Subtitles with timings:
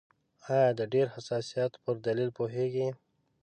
[0.53, 2.87] آیا د ډېر حساسیت پر دلیل پوهیږئ؟